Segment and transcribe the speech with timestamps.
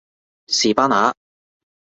[0.47, 1.13] 士巴拿